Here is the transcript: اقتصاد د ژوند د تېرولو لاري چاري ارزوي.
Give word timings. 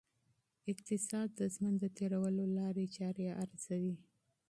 اقتصاد 0.71 1.29
د 1.39 1.41
ژوند 1.53 1.75
د 1.79 1.85
تېرولو 1.97 2.43
لاري 2.57 2.85
چاري 2.95 3.25
ارزوي. 3.43 3.95